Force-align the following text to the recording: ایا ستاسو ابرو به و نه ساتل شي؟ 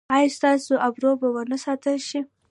ایا 0.15 0.33
ستاسو 0.37 0.73
ابرو 0.87 1.11
به 1.19 1.27
و 1.33 1.37
نه 1.51 1.57
ساتل 1.63 1.97
شي؟ 2.09 2.19